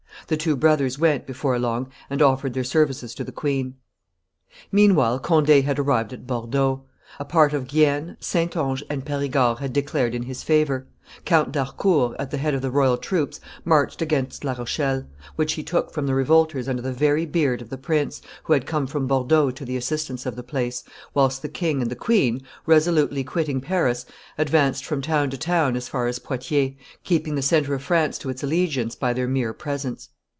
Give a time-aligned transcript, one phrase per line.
[0.27, 3.73] The two brothers went, before long, and offered their services to the queen.
[4.71, 6.83] Meanwhile Conde had arrived at Bordeaux:
[7.19, 10.87] a part of Guienne, Saintonge, and Porigord had declared in his favor;
[11.25, 15.03] Count d'Harcourt, at the head of the royal troops, marched against La Rochelle,
[15.35, 18.65] which he took from the revolters under the very beard of the prince, who had
[18.65, 22.39] come from Bordeaux to the assistance of the place, whilst the king and the queen,
[22.65, 24.05] resolutely quitting Paris,
[24.37, 28.29] advanced from town to town as far as Poitiers, keeping the centre of France to
[28.29, 30.07] its allegiance by their mere presence.